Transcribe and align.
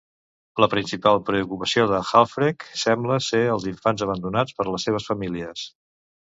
La 0.63 0.69
principal 0.69 1.19
preocupació 1.27 1.85
de 1.91 1.99
Halfrek 2.21 2.67
sembla 2.85 3.21
ser 3.27 3.43
els 3.59 3.69
infants 3.75 4.07
abandonats 4.09 4.59
per 4.59 4.69
les 4.73 4.91
seves 4.91 5.11
famílies. 5.15 5.71